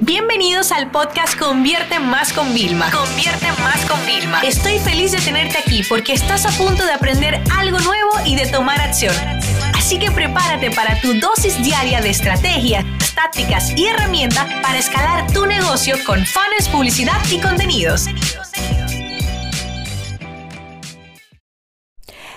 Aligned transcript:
Bienvenidos 0.00 0.72
al 0.72 0.90
podcast 0.90 1.38
Convierte 1.38 1.98
Más 1.98 2.30
con 2.34 2.52
Vilma. 2.52 2.90
Convierte 2.90 3.46
Más 3.62 3.82
con 3.86 3.98
Vilma. 4.04 4.42
Estoy 4.42 4.78
feliz 4.78 5.12
de 5.12 5.18
tenerte 5.20 5.56
aquí 5.56 5.82
porque 5.88 6.12
estás 6.12 6.44
a 6.44 6.50
punto 6.50 6.84
de 6.84 6.92
aprender 6.92 7.42
algo 7.56 7.78
nuevo 7.78 8.10
y 8.26 8.36
de 8.36 8.46
tomar 8.46 8.78
acción. 8.78 9.14
Así 9.74 9.98
que 9.98 10.10
prepárate 10.10 10.70
para 10.70 11.00
tu 11.00 11.14
dosis 11.14 11.62
diaria 11.64 12.02
de 12.02 12.10
estrategias, 12.10 12.84
tácticas 13.14 13.72
y 13.74 13.86
herramientas 13.86 14.46
para 14.62 14.78
escalar 14.78 15.32
tu 15.32 15.46
negocio 15.46 15.96
con 16.04 16.26
fans, 16.26 16.68
publicidad 16.70 17.18
y 17.32 17.40
contenidos. 17.40 18.04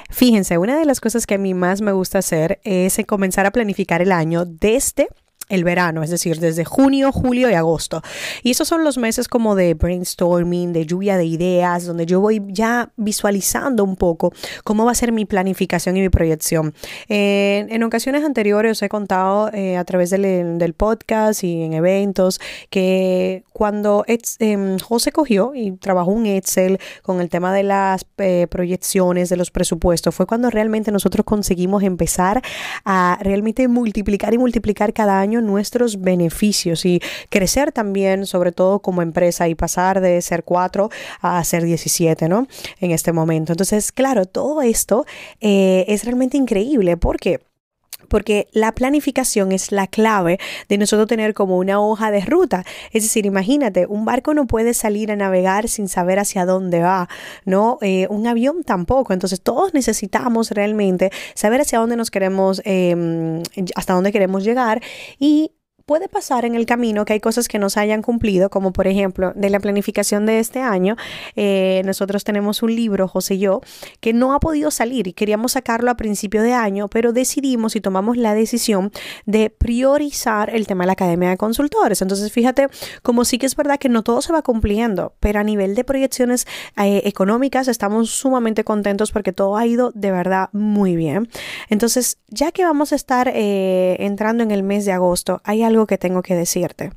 Fíjense, 0.09 0.57
una 0.57 0.79
de 0.79 0.85
las 0.85 1.01
cosas 1.01 1.27
que 1.27 1.35
a 1.35 1.37
mí 1.37 1.53
más 1.53 1.81
me 1.81 1.91
gusta 1.91 2.19
hacer 2.19 2.61
es 2.63 2.97
comenzar 3.05 3.45
a 3.45 3.51
planificar 3.51 4.01
el 4.01 4.13
año 4.13 4.45
desde 4.45 5.09
el 5.49 5.63
verano, 5.63 6.03
es 6.03 6.09
decir, 6.09 6.39
desde 6.39 6.63
junio, 6.63 7.11
julio 7.11 7.49
y 7.49 7.53
agosto. 7.53 8.01
Y 8.43 8.51
esos 8.51 8.67
son 8.67 8.83
los 8.83 8.97
meses 8.97 9.27
como 9.27 9.55
de 9.55 9.73
brainstorming, 9.73 10.73
de 10.73 10.85
lluvia 10.85 11.17
de 11.17 11.25
ideas, 11.25 11.85
donde 11.85 12.05
yo 12.05 12.21
voy 12.21 12.41
ya 12.47 12.91
visualizando 12.95 13.83
un 13.83 13.95
poco 13.95 14.31
cómo 14.63 14.85
va 14.85 14.91
a 14.91 14.95
ser 14.95 15.11
mi 15.11 15.25
planificación 15.25 15.97
y 15.97 16.01
mi 16.01 16.09
proyección. 16.09 16.73
en 17.07 17.83
ocasiones 17.83 18.23
anteriores 18.23 18.71
os 18.73 18.81
he 18.81 18.89
contado 18.89 19.49
eh, 19.53 19.77
a 19.77 19.83
través 19.83 20.09
del, 20.11 20.73
podcast 20.77 21.43
y 21.43 21.63
en 21.63 21.73
eventos 21.73 22.39
que 22.69 23.43
cuando 23.51 24.05
em, 24.07 24.77
José 24.77 25.11
cogió 25.11 25.53
y 25.55 25.71
trabajó 25.71 26.11
un 26.11 26.27
Excel 26.27 26.79
con 27.01 27.21
el 27.21 27.29
tema 27.29 27.53
de 27.53 27.63
las 27.63 28.05
eh, 28.17 28.47
proyecciones, 28.49 29.29
de 29.29 29.35
los 29.35 29.49
presupuestos, 29.49 30.13
fue 30.13 30.27
cuando 30.27 30.49
realmente 30.49 30.91
nosotros 30.91 31.25
conseguimos 31.25 31.83
empezar 31.83 32.41
a 32.85 33.17
realmente 33.21 33.67
multiplicar 33.67 34.33
y 34.33 34.37
multiplicar 34.37 34.93
cada 34.93 35.19
año 35.19 35.38
nuestros 35.41 36.01
beneficios 36.01 36.85
y 36.85 37.01
crecer 37.29 37.71
también, 37.71 38.25
sobre 38.25 38.51
todo 38.51 38.79
como 38.79 39.01
empresa 39.01 39.47
y 39.47 39.55
pasar 39.55 40.01
de 40.01 40.21
ser 40.21 40.43
4 40.43 40.89
a 41.21 41.43
ser 41.43 41.63
17, 41.63 42.27
¿no? 42.29 42.47
En 42.79 42.91
este 42.91 43.11
momento. 43.11 43.53
Entonces, 43.53 43.91
claro, 43.91 44.25
todo 44.25 44.61
esto 44.61 45.05
eh, 45.41 45.85
es 45.87 46.03
realmente 46.05 46.37
increíble 46.37 46.97
porque 46.97 47.41
porque 48.07 48.47
la 48.51 48.73
planificación 48.73 49.51
es 49.51 49.71
la 49.71 49.87
clave 49.87 50.39
de 50.67 50.77
nosotros 50.77 51.07
tener 51.07 51.33
como 51.33 51.57
una 51.57 51.81
hoja 51.81 52.11
de 52.11 52.21
ruta. 52.21 52.65
Es 52.91 53.03
decir, 53.03 53.25
imagínate, 53.25 53.85
un 53.87 54.05
barco 54.05 54.33
no 54.33 54.47
puede 54.47 54.73
salir 54.73 55.11
a 55.11 55.15
navegar 55.15 55.67
sin 55.67 55.87
saber 55.87 56.19
hacia 56.19 56.45
dónde 56.45 56.81
va, 56.81 57.09
¿no? 57.45 57.77
Eh, 57.81 58.07
un 58.09 58.27
avión 58.27 58.63
tampoco. 58.63 59.13
Entonces, 59.13 59.41
todos 59.41 59.73
necesitamos 59.73 60.51
realmente 60.51 61.11
saber 61.33 61.61
hacia 61.61 61.79
dónde 61.79 61.95
nos 61.95 62.11
queremos, 62.11 62.61
em, 62.65 63.43
hasta 63.75 63.93
dónde 63.93 64.11
queremos 64.11 64.43
llegar 64.43 64.81
y 65.19 65.51
puede 65.89 66.07
pasar 66.07 66.45
en 66.45 66.53
el 66.53 66.67
camino 66.67 67.03
que 67.03 67.13
hay 67.13 67.19
cosas 67.19 67.47
que 67.47 67.57
no 67.57 67.71
se 67.71 67.79
hayan 67.79 68.03
cumplido, 68.03 68.51
como 68.51 68.71
por 68.71 68.85
ejemplo 68.85 69.33
de 69.35 69.49
la 69.49 69.59
planificación 69.59 70.27
de 70.27 70.37
este 70.37 70.59
año. 70.59 70.95
Eh, 71.35 71.81
nosotros 71.83 72.23
tenemos 72.23 72.61
un 72.61 72.75
libro, 72.75 73.07
José 73.07 73.33
y 73.33 73.39
yo, 73.39 73.61
que 73.99 74.13
no 74.13 74.35
ha 74.35 74.39
podido 74.39 74.69
salir 74.69 75.07
y 75.07 75.13
queríamos 75.13 75.53
sacarlo 75.53 75.89
a 75.89 75.95
principio 75.95 76.43
de 76.43 76.53
año, 76.53 76.89
pero 76.89 77.11
decidimos 77.11 77.75
y 77.75 77.81
tomamos 77.81 78.17
la 78.17 78.35
decisión 78.35 78.91
de 79.25 79.49
priorizar 79.49 80.51
el 80.51 80.67
tema 80.67 80.83
de 80.83 80.87
la 80.87 80.93
Academia 80.93 81.31
de 81.31 81.37
Consultores. 81.37 82.03
Entonces, 82.03 82.31
fíjate, 82.31 82.67
como 83.01 83.25
sí 83.25 83.39
que 83.39 83.47
es 83.47 83.55
verdad 83.55 83.79
que 83.79 83.89
no 83.89 84.03
todo 84.03 84.21
se 84.21 84.31
va 84.31 84.43
cumpliendo, 84.43 85.15
pero 85.19 85.39
a 85.39 85.43
nivel 85.43 85.73
de 85.73 85.83
proyecciones 85.85 86.45
eh, 86.77 87.01
económicas 87.05 87.67
estamos 87.67 88.11
sumamente 88.11 88.63
contentos 88.63 89.11
porque 89.11 89.33
todo 89.33 89.57
ha 89.57 89.65
ido 89.65 89.91
de 89.95 90.11
verdad 90.11 90.49
muy 90.51 90.95
bien. 90.95 91.29
Entonces, 91.67 92.19
ya 92.27 92.51
que 92.51 92.63
vamos 92.63 92.91
a 92.91 92.95
estar 92.95 93.27
eh, 93.33 93.95
entrando 93.97 94.43
en 94.43 94.51
el 94.51 94.61
mes 94.61 94.85
de 94.85 94.91
agosto, 94.91 95.41
hay 95.43 95.63
algo 95.63 95.78
que 95.87 95.97
tengo 95.97 96.21
que 96.21 96.35
decirte. 96.35 96.91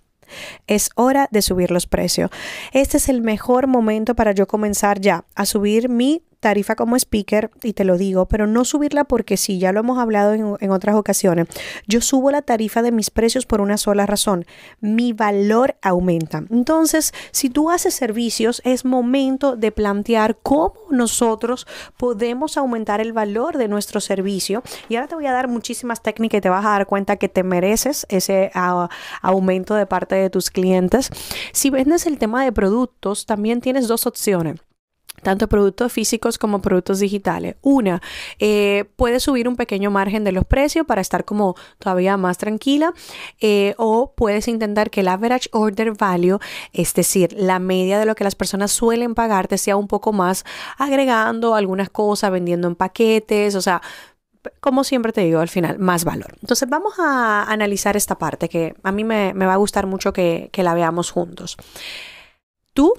Es 0.66 0.90
hora 0.94 1.28
de 1.30 1.42
subir 1.42 1.70
los 1.70 1.86
precios. 1.86 2.30
Este 2.72 2.96
es 2.96 3.08
el 3.08 3.20
mejor 3.22 3.66
momento 3.66 4.14
para 4.14 4.32
yo 4.32 4.46
comenzar 4.46 5.00
ya 5.00 5.24
a 5.34 5.44
subir 5.46 5.88
mi 5.88 6.22
tarifa 6.42 6.74
como 6.74 6.96
speaker 6.96 7.50
y 7.62 7.72
te 7.72 7.84
lo 7.84 7.96
digo, 7.96 8.26
pero 8.26 8.46
no 8.46 8.64
subirla 8.64 9.04
porque 9.04 9.36
sí, 9.36 9.58
ya 9.58 9.72
lo 9.72 9.80
hemos 9.80 9.98
hablado 9.98 10.34
en, 10.34 10.70
otras 10.70 10.96
ocasiones. 10.96 11.46
Yo 11.86 12.00
subo 12.00 12.30
la 12.30 12.42
tarifa 12.42 12.82
de 12.82 12.90
mis 12.90 13.10
precios 13.10 13.46
por 13.46 13.60
una 13.60 13.78
sola 13.78 14.06
razón, 14.06 14.44
mi 14.80 15.12
valor 15.12 15.76
aumenta. 15.82 16.42
Entonces, 16.50 17.14
si 17.30 17.48
tú 17.48 17.70
haces 17.70 17.94
servicios, 17.94 18.60
es 18.64 18.84
momento 18.84 19.56
de 19.56 19.70
plantear 19.70 20.36
cómo 20.42 20.74
nosotros 20.90 21.66
podemos 21.96 22.56
aumentar 22.56 23.00
el 23.00 23.12
valor 23.12 23.56
de 23.56 23.68
nuestro 23.68 24.00
servicio. 24.00 24.62
Y 24.88 24.96
ahora 24.96 25.06
te 25.06 25.14
voy 25.14 25.26
a 25.26 25.32
dar 25.32 25.46
muchísimas 25.46 26.02
técnicas 26.02 26.38
y 26.38 26.40
te 26.40 26.48
vas 26.48 26.66
a 26.66 26.70
dar 26.70 26.86
cuenta 26.86 27.16
que 27.16 27.28
te 27.28 27.44
mereces 27.44 28.04
ese 28.08 28.50
aumento 29.22 29.76
de 29.76 29.86
parte 29.86 30.16
de 30.16 30.28
tus 30.28 30.50
clientes. 30.50 31.08
Si 31.52 31.70
vendes 31.70 32.06
el 32.06 32.18
tema 32.18 32.44
de 32.44 32.50
productos, 32.50 33.26
también 33.26 33.60
tienes 33.60 33.86
dos 33.86 34.06
opciones 34.06 34.60
tanto 35.22 35.48
productos 35.48 35.92
físicos 35.92 36.38
como 36.38 36.60
productos 36.60 37.00
digitales. 37.00 37.56
Una, 37.62 38.02
eh, 38.38 38.84
puedes 38.96 39.22
subir 39.22 39.48
un 39.48 39.56
pequeño 39.56 39.90
margen 39.90 40.24
de 40.24 40.32
los 40.32 40.44
precios 40.44 40.86
para 40.86 41.00
estar 41.00 41.24
como 41.24 41.54
todavía 41.78 42.16
más 42.16 42.38
tranquila 42.38 42.92
eh, 43.40 43.74
o 43.78 44.12
puedes 44.14 44.48
intentar 44.48 44.90
que 44.90 45.00
el 45.00 45.08
average 45.08 45.48
order 45.52 45.92
value, 45.92 46.38
es 46.72 46.92
decir, 46.94 47.32
la 47.36 47.58
media 47.58 47.98
de 47.98 48.06
lo 48.06 48.14
que 48.14 48.24
las 48.24 48.34
personas 48.34 48.72
suelen 48.72 49.14
pagarte 49.14 49.58
sea 49.58 49.76
un 49.76 49.88
poco 49.88 50.12
más 50.12 50.44
agregando 50.76 51.54
algunas 51.54 51.88
cosas, 51.88 52.30
vendiendo 52.30 52.68
en 52.68 52.74
paquetes, 52.74 53.54
o 53.54 53.62
sea, 53.62 53.80
como 54.60 54.82
siempre 54.82 55.12
te 55.12 55.20
digo, 55.20 55.38
al 55.38 55.48
final, 55.48 55.78
más 55.78 56.04
valor. 56.04 56.34
Entonces 56.40 56.68
vamos 56.68 56.94
a 56.98 57.44
analizar 57.44 57.96
esta 57.96 58.18
parte 58.18 58.48
que 58.48 58.74
a 58.82 58.90
mí 58.90 59.04
me, 59.04 59.32
va 59.32 59.54
a 59.54 59.56
gustar 59.56 59.86
mucho 59.86 60.12
que 60.12 60.50
la 60.56 60.74
veamos 60.74 61.12
juntos. 61.12 61.56
Tú 62.74 62.94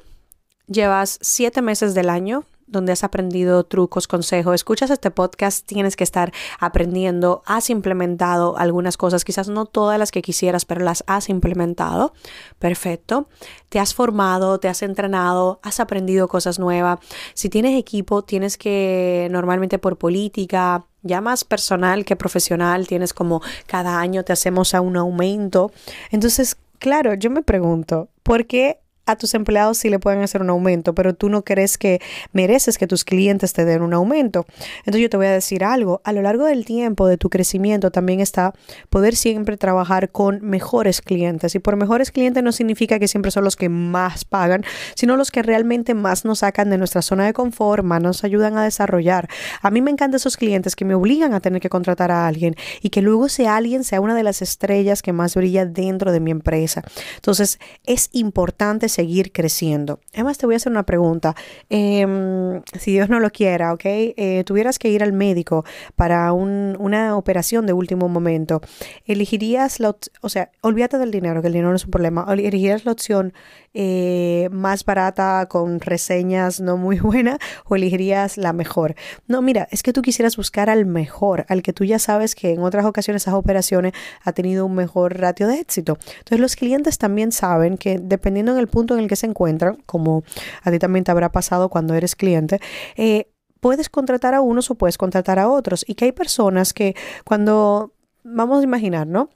llevas 0.74 1.20
siete 1.22 1.62
meses 1.62 1.94
del 1.94 2.10
año 2.10 2.46
donde 2.74 2.92
has 2.92 3.04
aprendido 3.04 3.64
trucos, 3.64 4.08
consejos, 4.08 4.56
escuchas 4.56 4.90
este 4.90 5.12
podcast, 5.12 5.66
tienes 5.66 5.96
que 5.96 6.04
estar 6.04 6.34
aprendiendo, 6.60 7.44
has 7.46 7.70
implementado 7.70 8.58
algunas 8.58 8.98
cosas, 8.98 9.24
quizás 9.24 9.48
no 9.48 9.66
todas 9.66 10.00
las 10.00 10.12
que 10.12 10.22
quisieras, 10.22 10.66
pero 10.66 10.84
las 10.84 11.04
has 11.08 11.30
implementado. 11.30 12.14
Perfecto. 12.60 13.28
Te 13.70 13.80
has 13.80 13.94
formado, 13.94 14.60
te 14.60 14.68
has 14.68 14.82
entrenado, 14.82 15.60
has 15.62 15.80
aprendido 15.80 16.28
cosas 16.28 16.60
nuevas. 16.60 17.00
Si 17.34 17.48
tienes 17.50 17.78
equipo, 17.78 18.24
tienes 18.24 18.58
que 18.58 19.28
normalmente 19.32 19.78
por 19.78 19.98
política, 19.98 20.86
ya 21.04 21.22
más 21.22 21.44
personal 21.44 22.06
que 22.06 22.16
profesional, 22.16 22.88
tienes 22.88 23.14
como 23.14 23.42
cada 23.68 24.00
año 24.00 24.24
te 24.24 24.34
hacemos 24.34 24.74
a 24.74 24.82
un 24.82 24.98
aumento. 24.98 25.72
Entonces, 26.10 26.58
claro, 26.80 27.14
yo 27.14 27.30
me 27.30 27.44
pregunto, 27.44 28.10
¿por 28.24 28.48
qué 28.48 28.80
a 29.06 29.16
tus 29.16 29.34
empleados 29.34 29.78
sí 29.78 29.90
le 29.90 30.00
pueden 30.00 30.22
hacer 30.22 30.42
un 30.42 30.50
aumento, 30.50 30.96
pero 30.96 31.14
tú 31.14 31.30
no 31.30 31.44
crees 31.44 31.78
que 31.78 32.02
mereces 32.32 32.78
que 32.78 32.88
tus 32.88 33.04
clientes 33.04 33.54
te 33.54 33.66
den 33.66 33.82
un 33.82 33.94
aumento. 33.94 34.46
Entonces 34.80 35.02
yo 35.02 35.10
te 35.10 35.18
voy 35.18 35.26
a 35.26 35.32
decir 35.32 35.64
algo, 35.64 36.02
a 36.04 36.14
lo 36.14 36.22
largo 36.22 36.46
del 36.46 36.66
tiempo 36.66 37.08
de 37.08 37.18
tu 37.18 37.30
crecimiento 37.30 37.92
también 37.92 38.20
está 38.20 38.54
poder 38.90 39.16
siempre 39.16 39.58
trabajar 39.58 40.10
con 40.10 40.42
mejores 40.42 41.02
clientes. 41.02 41.56
Y 41.56 41.60
por 41.60 41.76
mejores 41.76 42.12
clientes 42.12 42.44
no 42.44 42.52
significa 42.52 43.00
que 43.00 43.08
siempre 43.08 43.32
son 43.32 43.44
los 43.44 43.56
que 43.56 43.70
más 43.70 44.26
pagan, 44.26 44.64
sino 44.96 45.18
los 45.18 45.32
que 45.32 45.44
realmente 45.44 45.94
más 45.94 46.26
nos 46.26 46.40
sacan 46.40 46.70
de 46.70 46.78
nuestra 46.78 47.02
zona 47.02 47.26
de 47.26 47.34
confort, 47.34 47.84
más 47.84 48.02
nos 48.02 48.24
ayudan 48.24 48.58
a 48.58 48.64
desarrollar. 48.64 49.30
A 49.62 49.70
mí 49.70 49.82
me 49.82 49.92
encantan 49.92 50.16
esos 50.16 50.38
clientes 50.38 50.76
que 50.76 50.86
me 50.86 50.96
obligan 50.96 51.34
a 51.34 51.40
tener 51.40 51.62
que 51.62 51.70
contratar 51.70 52.12
a 52.12 52.28
alguien 52.28 52.56
y 52.82 52.90
que 52.90 53.02
luego 53.02 53.26
ese 53.26 53.48
alguien 53.48 53.84
sea 53.84 54.02
una 54.02 54.16
de 54.16 54.24
las 54.24 54.42
estrellas 54.42 55.02
que 55.02 55.14
más 55.14 55.36
brilla 55.36 55.66
dentro 55.66 56.12
de 56.12 56.20
mi 56.20 56.32
empresa. 56.32 56.84
Entonces 57.16 57.60
es 57.86 58.10
importante 58.14 58.90
seguir 58.94 59.32
creciendo. 59.32 60.00
Además, 60.14 60.38
te 60.38 60.46
voy 60.46 60.56
a 60.56 60.58
hacer 60.58 60.72
una 60.72 60.84
pregunta. 60.84 61.36
Em, 61.70 62.62
si 62.80 62.92
Dios 62.92 63.10
no 63.10 63.20
lo 63.20 63.30
quiera, 63.32 63.74
¿ok? 63.74 63.86
Eh, 63.86 64.44
tuvieras 64.46 64.80
que 64.80 64.90
ir 64.90 65.04
al 65.04 65.14
médico 65.14 65.66
para 65.96 66.32
una 66.34 67.18
operación 67.18 67.66
de 67.66 67.74
último 67.74 68.10
momento, 68.10 68.62
¿elegirías 69.06 69.80
la, 69.80 69.96
o 70.22 70.30
sea, 70.30 70.52
olvídate 70.62 70.98
del 70.98 71.12
dinero, 71.12 71.42
que 71.42 71.48
el 71.48 71.54
dinero 71.54 71.70
no 71.70 71.76
es 71.76 71.86
un 71.86 71.92
problema, 71.92 72.26
¿elegirías 72.30 72.86
la 72.86 72.92
opción 72.92 73.34
eh, 73.74 74.50
más 74.52 74.86
barata 74.86 75.48
con 75.50 75.80
reseñas 75.80 76.60
no 76.62 76.78
muy 76.78 77.00
buenas 77.00 77.40
o 77.66 77.76
elegirías 77.76 78.38
la 78.38 78.54
mejor? 78.54 78.96
No, 79.28 79.42
mira, 79.42 79.68
es 79.72 79.84
que 79.84 79.94
tú 79.94 80.02
quisieras 80.02 80.38
buscar 80.38 80.70
al 80.70 80.86
mejor, 80.86 81.46
al 81.50 81.62
que 81.64 81.74
tú 81.74 81.84
ya 81.84 82.00
sabes 82.00 82.36
que 82.36 82.52
en 82.52 82.62
otras 82.62 82.86
ocasiones 82.86 83.24
esas 83.24 83.34
operaciones 83.34 83.94
ha 84.24 84.32
tenido 84.34 84.66
un 84.66 84.76
mejor 84.76 85.20
ratio 85.20 85.48
de 85.48 85.60
éxito. 85.60 85.98
Entonces 86.20 86.40
los 86.40 86.56
clientes 86.56 86.98
también 86.98 87.32
saben 87.32 87.78
que 87.78 88.00
dependiendo 88.00 88.54
en 88.54 88.60
el 88.60 88.68
punto 88.68 88.94
en 88.96 89.02
el 89.02 89.08
que 89.08 89.16
se 89.16 89.26
encuentran, 89.26 89.78
como 89.86 90.24
a 90.64 90.72
ti 90.72 90.80
también 90.80 91.04
te 91.04 91.12
habrá 91.12 91.32
pasado 91.32 91.70
cuando 91.70 91.94
eres 91.96 92.16
cliente, 92.16 92.60
eh, 92.96 93.28
puedes 93.64 93.90
contratar 93.90 94.34
a 94.34 94.42
unos 94.42 94.70
o 94.70 94.76
puedes 94.76 94.98
contratar 94.98 95.40
a 95.40 95.50
otros. 95.50 95.86
Y 95.88 95.96
que 95.96 96.06
hay 96.06 96.12
personas 96.12 96.74
que 96.74 96.96
cuando, 97.24 97.94
vamos 98.24 98.60
a 98.60 98.64
imaginar, 98.64 99.08
¿no? 99.08 99.30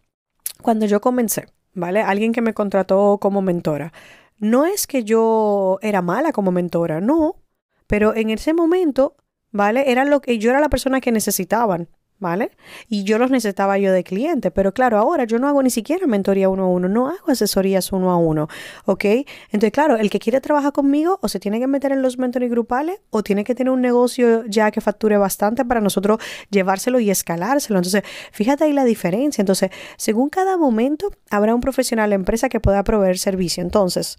Cuando 0.62 0.86
yo 0.86 1.00
comencé, 1.00 1.48
¿vale? 1.74 2.02
Alguien 2.02 2.34
que 2.34 2.42
me 2.42 2.54
contrató 2.54 3.20
como 3.20 3.42
mentora. 3.42 3.94
No 4.40 4.66
es 4.66 4.88
que 4.88 5.04
yo 5.04 5.80
era 5.82 6.02
mala 6.02 6.32
como 6.32 6.52
mentora, 6.52 7.02
no, 7.02 7.38
pero 7.88 8.16
en 8.16 8.30
ese 8.30 8.54
momento, 8.54 9.16
¿vale? 9.52 9.92
Era 9.92 10.06
lo 10.06 10.22
que 10.22 10.38
yo 10.38 10.52
era 10.52 10.60
la 10.60 10.70
persona 10.70 11.02
que 11.02 11.12
necesitaban. 11.12 11.90
¿vale? 12.20 12.52
Y 12.88 13.04
yo 13.04 13.18
los 13.18 13.32
necesitaba 13.32 13.78
yo 13.78 13.92
de 13.92 14.04
cliente, 14.04 14.52
pero 14.52 14.74
claro, 14.74 14.98
ahora 14.98 15.26
yo 15.26 15.40
no 15.40 15.48
hago 15.48 15.62
ni 15.62 15.70
siquiera 15.70 16.08
mentoría 16.08 16.50
uno 16.50 16.64
a 16.64 16.68
uno, 16.68 16.88
no 16.88 17.10
hago 17.10 17.32
asesorías 17.32 17.92
uno 17.92 18.12
a 18.12 18.18
uno, 18.18 18.48
¿ok? 18.86 19.06
Entonces, 19.52 19.72
claro, 19.72 19.98
el 19.98 20.10
que 20.10 20.20
quiere 20.20 20.42
trabajar 20.42 20.72
conmigo 20.72 21.20
o 21.22 21.28
se 21.28 21.40
tiene 21.40 21.60
que 21.60 21.68
meter 21.68 21.92
en 21.92 22.02
los 22.02 22.18
mentores 22.18 22.50
grupales 22.50 23.00
o 23.10 23.24
tiene 23.24 23.44
que 23.44 23.56
tener 23.56 23.72
un 23.72 23.82
negocio 23.82 24.46
ya 24.48 24.72
que 24.72 24.82
facture 24.82 25.18
bastante 25.18 25.66
para 25.66 25.82
nosotros 25.82 26.20
llevárselo 26.50 27.00
y 27.00 27.10
escalárselo. 27.10 27.80
Entonces, 27.80 28.04
fíjate 28.32 28.64
ahí 28.64 28.74
la 28.74 28.86
diferencia. 28.86 29.42
Entonces, 29.42 29.70
según 29.98 30.30
cada 30.30 30.58
momento, 30.58 31.12
habrá 31.30 31.54
un 31.54 31.62
profesional 31.62 32.10
de 32.10 32.16
empresa 32.16 32.50
que 32.50 32.60
pueda 32.60 32.84
proveer 32.84 33.18
servicio. 33.18 33.62
Entonces, 33.62 34.18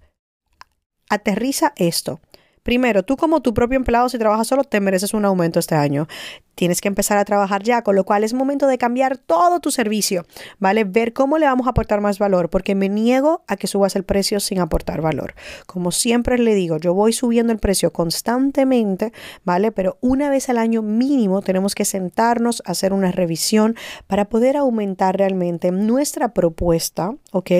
aterriza 1.08 1.72
esto. 1.76 2.20
Primero, 2.68 3.02
tú 3.02 3.16
como 3.16 3.40
tu 3.40 3.54
propio 3.54 3.76
empleado, 3.76 4.10
si 4.10 4.18
trabajas 4.18 4.46
solo, 4.46 4.62
te 4.62 4.80
mereces 4.80 5.14
un 5.14 5.24
aumento 5.24 5.58
este 5.58 5.74
año. 5.74 6.06
Tienes 6.54 6.82
que 6.82 6.88
empezar 6.88 7.16
a 7.16 7.24
trabajar 7.24 7.62
ya, 7.62 7.80
con 7.80 7.96
lo 7.96 8.04
cual 8.04 8.24
es 8.24 8.34
momento 8.34 8.66
de 8.66 8.76
cambiar 8.76 9.16
todo 9.16 9.60
tu 9.60 9.70
servicio, 9.70 10.26
¿vale? 10.58 10.84
Ver 10.84 11.14
cómo 11.14 11.38
le 11.38 11.46
vamos 11.46 11.66
a 11.66 11.70
aportar 11.70 12.02
más 12.02 12.18
valor, 12.18 12.50
porque 12.50 12.74
me 12.74 12.90
niego 12.90 13.42
a 13.46 13.56
que 13.56 13.68
subas 13.68 13.96
el 13.96 14.04
precio 14.04 14.38
sin 14.38 14.58
aportar 14.58 15.00
valor. 15.00 15.34
Como 15.66 15.92
siempre 15.92 16.36
le 16.36 16.54
digo, 16.54 16.76
yo 16.76 16.92
voy 16.92 17.14
subiendo 17.14 17.54
el 17.54 17.58
precio 17.58 17.90
constantemente, 17.90 19.14
¿vale? 19.44 19.72
Pero 19.72 19.96
una 20.02 20.28
vez 20.28 20.50
al 20.50 20.58
año 20.58 20.82
mínimo 20.82 21.40
tenemos 21.40 21.74
que 21.74 21.86
sentarnos 21.86 22.62
a 22.66 22.72
hacer 22.72 22.92
una 22.92 23.12
revisión 23.12 23.76
para 24.06 24.26
poder 24.26 24.58
aumentar 24.58 25.16
realmente 25.16 25.70
nuestra 25.70 26.34
propuesta, 26.34 27.14
¿ok? 27.32 27.50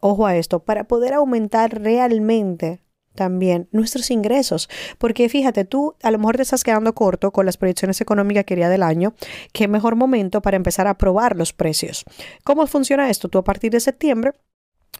Ojo 0.00 0.24
a 0.24 0.36
esto, 0.36 0.60
para 0.60 0.84
poder 0.84 1.12
aumentar 1.12 1.82
realmente 1.82 2.85
también 3.16 3.68
nuestros 3.72 4.10
ingresos. 4.10 4.68
Porque 4.98 5.28
fíjate, 5.28 5.64
tú 5.64 5.96
a 6.02 6.10
lo 6.10 6.18
mejor 6.18 6.36
te 6.36 6.42
estás 6.42 6.62
quedando 6.62 6.94
corto 6.94 7.32
con 7.32 7.46
las 7.46 7.56
proyecciones 7.56 8.00
económicas 8.00 8.44
que 8.44 8.54
haría 8.54 8.68
del 8.68 8.82
año. 8.82 9.14
Qué 9.52 9.66
mejor 9.68 9.96
momento 9.96 10.42
para 10.42 10.56
empezar 10.56 10.86
a 10.86 10.98
probar 10.98 11.36
los 11.36 11.52
precios. 11.52 12.04
¿Cómo 12.44 12.66
funciona 12.66 13.10
esto? 13.10 13.28
Tú 13.28 13.38
a 13.38 13.44
partir 13.44 13.72
de 13.72 13.80
septiembre 13.80 14.32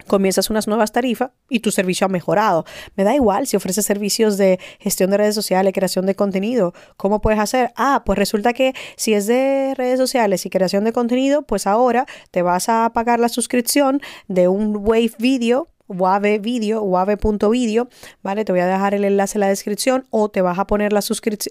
comienzas 0.06 0.50
unas 0.50 0.68
nuevas 0.68 0.92
tarifas 0.92 1.30
y 1.48 1.60
tu 1.60 1.70
servicio 1.70 2.04
ha 2.04 2.08
mejorado. 2.08 2.64
Me 2.96 3.04
da 3.04 3.14
igual 3.14 3.46
si 3.46 3.56
ofreces 3.56 3.84
servicios 3.86 4.36
de 4.36 4.60
gestión 4.78 5.10
de 5.10 5.16
redes 5.16 5.34
sociales, 5.34 5.72
creación 5.72 6.06
de 6.06 6.14
contenido. 6.14 6.74
¿Cómo 6.96 7.20
puedes 7.20 7.40
hacer? 7.40 7.72
Ah, 7.76 8.02
pues 8.04 8.18
resulta 8.18 8.52
que 8.52 8.74
si 8.96 9.14
es 9.14 9.26
de 9.26 9.74
redes 9.76 9.98
sociales 9.98 10.44
y 10.46 10.50
creación 10.50 10.84
de 10.84 10.92
contenido, 10.92 11.42
pues 11.42 11.66
ahora 11.66 12.06
te 12.30 12.42
vas 12.42 12.68
a 12.68 12.90
pagar 12.92 13.20
la 13.20 13.28
suscripción 13.28 14.00
de 14.28 14.48
un 14.48 14.76
Wave 14.76 15.12
Video 15.18 15.68
Video, 15.88 16.84
¿vale? 18.22 18.44
Te 18.44 18.52
voy 18.52 18.60
a 18.60 18.66
dejar 18.66 18.94
el 18.94 19.04
enlace 19.04 19.38
en 19.38 19.40
la 19.40 19.48
descripción 19.48 20.06
o 20.10 20.28
te 20.28 20.42
vas 20.42 20.58
a 20.58 20.66
poner 20.66 20.92
la, 20.92 21.00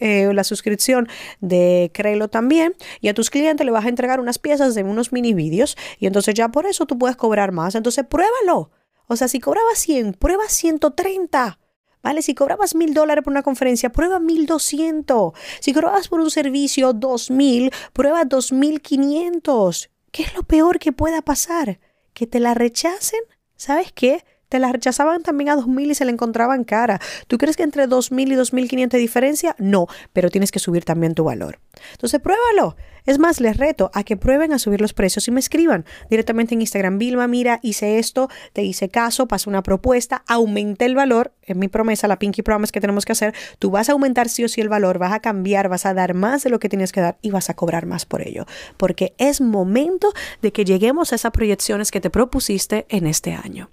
eh, 0.01 0.33
la 0.33 0.43
suscripción 0.43 1.07
de 1.39 1.91
Crelo 1.93 2.27
también 2.27 2.75
y 3.01 3.07
a 3.07 3.13
tus 3.13 3.29
clientes 3.29 3.65
le 3.65 3.71
vas 3.71 3.85
a 3.85 3.89
entregar 3.89 4.19
unas 4.19 4.39
piezas 4.39 4.75
de 4.75 4.83
unos 4.83 5.13
mini 5.13 5.33
vídeos 5.33 5.77
y 5.99 6.07
entonces 6.07 6.33
ya 6.33 6.49
por 6.49 6.65
eso 6.65 6.85
tú 6.85 6.97
puedes 6.97 7.15
cobrar 7.15 7.51
más. 7.51 7.75
Entonces 7.75 8.05
pruébalo. 8.05 8.71
O 9.07 9.15
sea, 9.15 9.27
si 9.27 9.39
cobrabas 9.39 9.79
100, 9.79 10.13
prueba 10.13 10.47
130. 10.47 11.59
¿Vale? 12.01 12.21
Si 12.21 12.35
cobrabas 12.35 12.75
mil 12.75 12.93
dólares 12.93 13.23
por 13.23 13.31
una 13.31 13.41
conferencia, 13.41 13.91
prueba 13.91 14.19
mil 14.19 14.45
doscientos. 14.45 15.33
Si 15.59 15.73
cobrabas 15.73 16.07
por 16.07 16.19
un 16.19 16.29
servicio 16.29 16.93
dos 16.93 17.31
mil, 17.31 17.71
prueba 17.93 18.25
dos 18.25 18.51
mil 18.51 18.81
quinientos. 18.81 19.89
¿Qué 20.11 20.21
es 20.21 20.35
lo 20.35 20.43
peor 20.43 20.77
que 20.77 20.91
pueda 20.91 21.23
pasar? 21.23 21.79
¿Que 22.13 22.27
te 22.27 22.39
la 22.39 22.53
rechacen? 22.53 23.21
¿Sabes 23.57 23.91
qué? 23.93 24.23
Te 24.49 24.59
la 24.59 24.71
rechazaban 24.71 25.23
también 25.23 25.49
a 25.49 25.55
2.000 25.55 25.91
y 25.91 25.95
se 25.95 26.05
la 26.05 26.11
encontraban 26.11 26.63
cara. 26.63 26.99
¿Tú 27.27 27.37
crees 27.37 27.57
que 27.57 27.63
entre 27.63 27.87
2.000 27.87 28.31
y 28.31 28.35
2.500 28.35 28.93
hay 28.93 28.99
diferencia? 28.99 29.55
No, 29.59 29.87
pero 30.13 30.29
tienes 30.29 30.51
que 30.51 30.59
subir 30.59 30.85
también 30.85 31.13
tu 31.13 31.23
valor. 31.23 31.59
Entonces, 31.93 32.19
pruébalo. 32.21 32.75
Es 33.05 33.19
más, 33.19 33.39
les 33.39 33.57
reto 33.57 33.91
a 33.93 34.03
que 34.03 34.17
prueben 34.17 34.51
a 34.51 34.57
subir 34.57 34.81
los 34.81 34.93
precios 34.93 35.27
y 35.27 35.31
me 35.31 35.39
escriban 35.39 35.85
directamente 36.09 36.55
en 36.55 36.61
Instagram. 36.61 36.97
Vilma, 36.97 37.27
mira, 37.27 37.59
hice 37.61 37.99
esto, 37.99 38.29
te 38.51 38.63
hice 38.63 38.89
caso, 38.89 39.27
pasé 39.27 39.47
una 39.47 39.61
propuesta, 39.61 40.23
aumenté 40.27 40.85
el 40.85 40.95
valor. 40.95 41.33
Es 41.43 41.55
mi 41.55 41.67
promesa, 41.67 42.07
la 42.07 42.17
Pinky 42.17 42.41
Promise 42.41 42.71
que 42.71 42.81
tenemos 42.81 43.05
que 43.05 43.11
hacer. 43.11 43.35
Tú 43.59 43.69
vas 43.69 43.89
a 43.89 43.91
aumentar 43.91 44.27
sí 44.27 44.43
o 44.43 44.49
sí 44.49 44.59
el 44.61 44.69
valor, 44.69 44.97
vas 44.97 45.13
a 45.13 45.19
cambiar, 45.19 45.69
vas 45.69 45.85
a 45.85 45.93
dar 45.93 46.15
más 46.15 46.43
de 46.43 46.49
lo 46.49 46.59
que 46.59 46.67
tienes 46.67 46.91
que 46.91 47.01
dar 47.01 47.17
y 47.21 47.29
vas 47.29 47.51
a 47.51 47.53
cobrar 47.53 47.85
más 47.85 48.07
por 48.07 48.27
ello. 48.27 48.45
Porque 48.77 49.13
es 49.19 49.39
momento 49.39 50.11
de 50.41 50.51
que 50.51 50.65
lleguemos 50.65 51.11
a 51.11 51.15
esas 51.15 51.31
proyecciones 51.31 51.91
que 51.91 52.01
te 52.01 52.09
propusiste 52.09 52.87
en 52.89 53.05
este 53.05 53.33
año. 53.33 53.69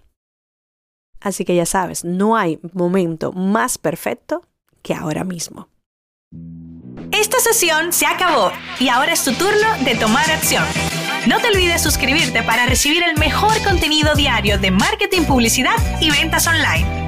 Así 1.23 1.45
que 1.45 1.55
ya 1.55 1.67
sabes, 1.67 2.05
no 2.05 2.37
hay 2.37 2.59
momento 2.73 3.33
más 3.33 3.79
perfecto 3.79 4.43
que 4.83 4.95
ahora 4.95 5.25
mismo. 5.25 5.69
Esta 7.13 7.39
sesión 7.41 7.93
se 7.93 8.07
acabó 8.07 8.51
y 8.81 8.89
ahora 8.89 9.13
es 9.13 9.23
tu 9.23 9.33
turno 9.35 9.85
de 9.85 9.95
tomar 9.97 10.29
acción. 10.31 10.65
No 11.27 11.39
te 11.41 11.49
olvides 11.49 11.83
suscribirte 11.83 12.43
para 12.43 12.67
recibir 12.67 13.03
el 13.03 13.17
mejor 13.19 13.53
contenido 13.63 14.15
diario 14.15 14.59
de 14.59 14.71
marketing, 14.71 15.23
publicidad 15.23 15.77
y 16.01 16.11
ventas 16.11 16.47
online. 16.47 17.02